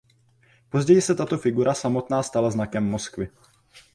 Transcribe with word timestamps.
Později 0.69 1.01
se 1.01 1.15
tato 1.15 1.37
figura 1.37 1.73
samotná 1.73 2.23
stala 2.23 2.51
znakem 2.51 2.83
Moskvy. 2.89 3.29